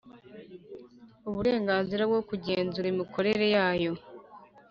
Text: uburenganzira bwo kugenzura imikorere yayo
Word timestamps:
uburenganzira 1.29 2.03
bwo 2.09 2.21
kugenzura 2.29 2.87
imikorere 2.93 3.45
yayo 3.55 3.93